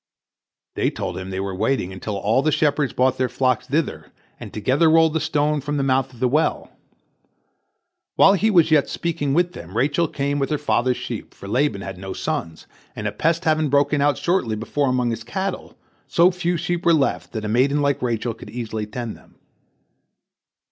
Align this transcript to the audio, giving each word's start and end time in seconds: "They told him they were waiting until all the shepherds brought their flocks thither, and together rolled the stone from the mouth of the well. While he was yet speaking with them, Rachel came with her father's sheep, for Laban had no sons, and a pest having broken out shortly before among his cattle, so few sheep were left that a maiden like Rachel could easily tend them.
"They 0.77 0.89
told 0.89 1.15
him 1.15 1.29
they 1.29 1.39
were 1.39 1.53
waiting 1.53 1.93
until 1.93 2.17
all 2.17 2.41
the 2.41 2.51
shepherds 2.51 2.91
brought 2.91 3.19
their 3.19 3.29
flocks 3.29 3.67
thither, 3.67 4.11
and 4.39 4.51
together 4.51 4.89
rolled 4.89 5.13
the 5.13 5.19
stone 5.19 5.61
from 5.61 5.77
the 5.77 5.83
mouth 5.83 6.11
of 6.11 6.19
the 6.19 6.27
well. 6.27 6.71
While 8.15 8.33
he 8.33 8.49
was 8.49 8.71
yet 8.71 8.89
speaking 8.89 9.35
with 9.35 9.53
them, 9.53 9.77
Rachel 9.77 10.07
came 10.07 10.39
with 10.39 10.49
her 10.49 10.57
father's 10.57 10.97
sheep, 10.97 11.35
for 11.35 11.47
Laban 11.47 11.81
had 11.81 11.99
no 11.99 12.13
sons, 12.13 12.65
and 12.95 13.05
a 13.05 13.11
pest 13.11 13.45
having 13.45 13.69
broken 13.69 14.01
out 14.01 14.17
shortly 14.17 14.55
before 14.55 14.89
among 14.89 15.11
his 15.11 15.23
cattle, 15.23 15.77
so 16.07 16.31
few 16.31 16.57
sheep 16.57 16.83
were 16.83 16.95
left 16.95 17.31
that 17.33 17.45
a 17.45 17.47
maiden 17.47 17.83
like 17.83 18.01
Rachel 18.01 18.33
could 18.33 18.49
easily 18.49 18.87
tend 18.87 19.15
them. 19.15 19.35